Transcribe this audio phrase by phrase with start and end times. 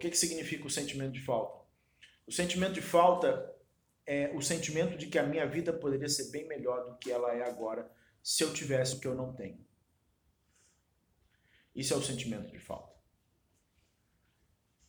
[0.00, 1.64] que, que significa o sentimento de falta?
[2.26, 3.54] O sentimento de falta
[4.06, 7.32] é o sentimento de que a minha vida poderia ser bem melhor do que ela
[7.32, 7.90] é agora
[8.22, 9.64] se eu tivesse o que eu não tenho.
[11.74, 12.98] Isso é o sentimento de falta.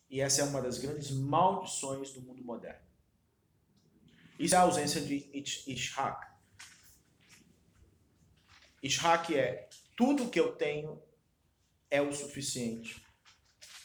[0.10, 2.86] E essa é uma das grandes maldições do mundo moderno.
[4.40, 5.30] Isso é a ausência de
[5.68, 6.28] Ishak.
[8.82, 11.02] Ishak é tudo que eu tenho
[11.90, 13.06] é o suficiente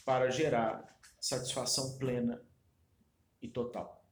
[0.05, 0.96] para gerar
[1.27, 2.41] satisfação plena
[3.43, 4.05] e total.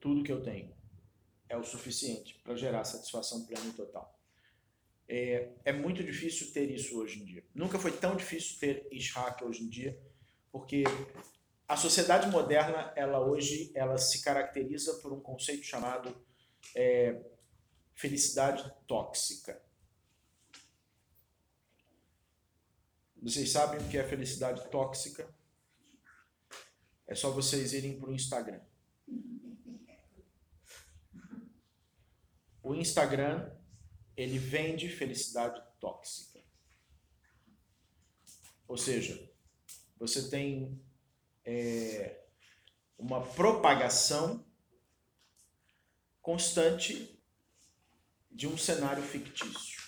[0.00, 0.74] Tudo que eu tenho
[1.46, 4.18] é o suficiente para gerar satisfação plena e total.
[5.06, 7.44] É, é muito difícil ter isso hoje em dia.
[7.54, 10.00] Nunca foi tão difícil ter Ishak hoje em dia,
[10.50, 10.84] porque
[11.66, 16.16] a sociedade moderna, ela hoje, ela se caracteriza por um conceito chamado
[16.74, 17.20] é,
[17.94, 19.60] felicidade tóxica.
[23.28, 25.28] Vocês sabem o que é felicidade tóxica?
[27.06, 28.58] É só vocês irem para o Instagram.
[32.62, 33.54] O Instagram
[34.16, 36.42] ele vende felicidade tóxica.
[38.66, 39.30] Ou seja,
[39.98, 40.82] você tem
[41.44, 42.24] é,
[42.96, 44.42] uma propagação
[46.22, 47.22] constante
[48.30, 49.87] de um cenário fictício.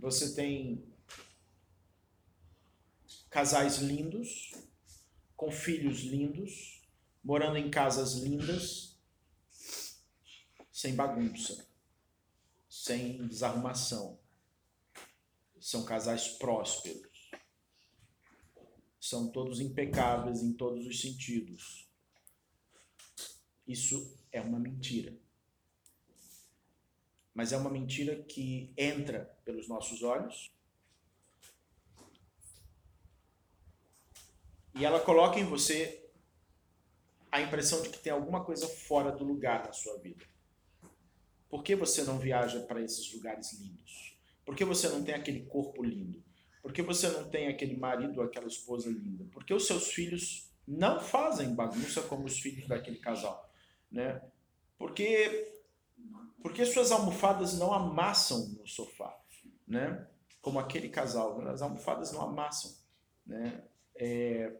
[0.00, 0.82] Você tem
[3.28, 4.54] casais lindos,
[5.36, 6.80] com filhos lindos,
[7.22, 8.96] morando em casas lindas,
[10.72, 11.66] sem bagunça,
[12.66, 14.18] sem desarrumação.
[15.60, 17.30] São casais prósperos.
[18.98, 21.86] São todos impecáveis em todos os sentidos.
[23.68, 25.14] Isso é uma mentira.
[27.40, 30.52] Mas é uma mentira que entra pelos nossos olhos
[34.74, 36.06] e ela coloca em você
[37.32, 40.22] a impressão de que tem alguma coisa fora do lugar na sua vida.
[41.48, 44.18] Por que você não viaja para esses lugares lindos?
[44.44, 46.22] Por que você não tem aquele corpo lindo?
[46.60, 49.24] Por que você não tem aquele marido, aquela esposa linda?
[49.32, 53.50] Por que os seus filhos não fazem bagunça como os filhos daquele casal,
[53.90, 54.20] né?
[54.76, 55.59] Porque
[56.42, 59.16] porque suas almofadas não amassam no sofá,
[59.66, 60.06] né?
[60.40, 62.74] Como aquele casal, as almofadas não amassam,
[63.26, 63.62] né?
[63.94, 64.56] É...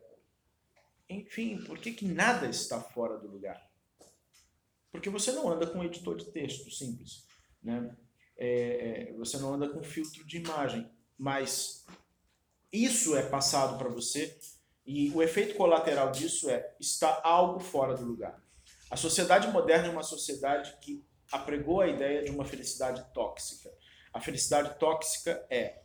[1.09, 3.69] Enfim, por que, que nada está fora do lugar?
[4.93, 7.27] Porque você não anda com um editor de texto simples.
[7.63, 7.97] Né?
[8.37, 10.89] É, é, você não anda com filtro de imagem.
[11.19, 11.85] Mas
[12.73, 14.39] isso é passado para você
[14.87, 18.43] e o efeito colateral disso é está algo fora do lugar.
[18.91, 23.71] A sociedade moderna é uma sociedade que apregou a ideia de uma felicidade tóxica.
[24.13, 25.81] A felicidade tóxica é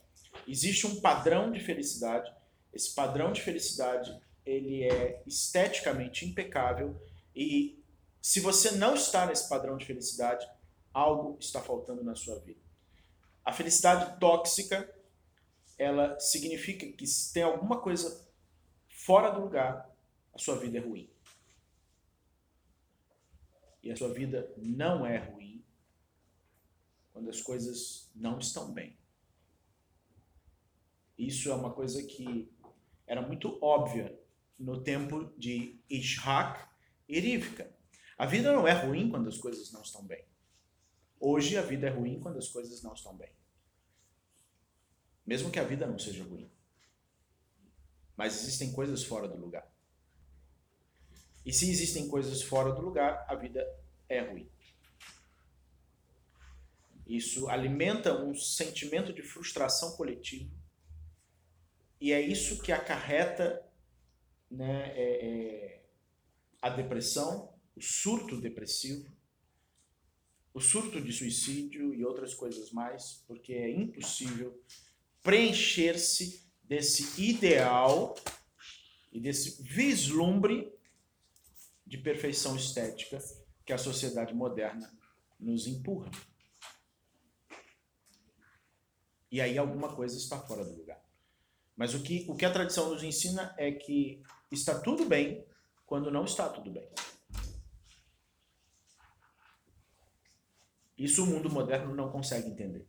[0.47, 2.31] existe um padrão de felicidade.
[2.73, 6.99] Esse padrão de felicidade ele é esteticamente impecável
[7.35, 7.83] e
[8.21, 10.47] se você não está nesse padrão de felicidade,
[10.93, 12.59] algo está faltando na sua vida.
[13.43, 14.89] A felicidade tóxica,
[15.77, 18.25] ela significa que se tem alguma coisa
[18.87, 19.89] fora do lugar,
[20.33, 21.07] a sua vida é ruim.
[23.85, 25.63] E a sua vida não é ruim
[27.13, 28.97] quando as coisas não estão bem.
[31.15, 32.51] Isso é uma coisa que
[33.05, 34.19] era muito óbvia
[34.57, 36.67] no tempo de Ishak
[37.07, 37.71] e Rivka.
[38.17, 40.25] A vida não é ruim quando as coisas não estão bem.
[41.19, 43.31] Hoje a vida é ruim quando as coisas não estão bem.
[45.23, 46.51] Mesmo que a vida não seja ruim.
[48.17, 49.74] Mas existem coisas fora do lugar.
[51.45, 53.65] E se existem coisas fora do lugar, a vida
[54.09, 54.49] é ruim.
[57.05, 60.49] Isso alimenta um sentimento de frustração coletiva.
[62.01, 63.63] E é isso que acarreta
[64.49, 65.81] né, é, é,
[66.61, 69.07] a depressão, o surto depressivo,
[70.53, 74.59] o surto de suicídio e outras coisas mais, porque é impossível
[75.21, 78.15] preencher-se desse ideal
[79.11, 80.73] e desse vislumbre
[81.85, 83.19] de perfeição estética
[83.65, 84.91] que a sociedade moderna
[85.39, 86.09] nos empurra.
[89.31, 91.03] E aí alguma coisa está fora do lugar.
[91.75, 95.45] Mas o que, o que a tradição nos ensina é que está tudo bem
[95.85, 96.87] quando não está tudo bem.
[100.97, 102.87] Isso o mundo moderno não consegue entender.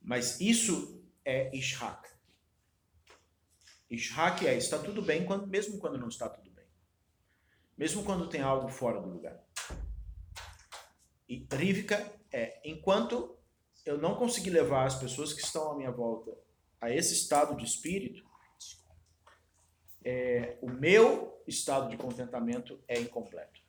[0.00, 2.10] Mas isso é Ishak.
[3.88, 6.59] Ishak é está tudo bem quando, mesmo quando não está tudo bem.
[7.80, 9.42] Mesmo quando tem algo fora do lugar.
[11.26, 11.96] E Rivka
[12.30, 13.38] é enquanto
[13.86, 16.30] eu não conseguir levar as pessoas que estão à minha volta
[16.78, 18.22] a esse estado de espírito,
[20.04, 23.59] é, o meu estado de contentamento é incompleto.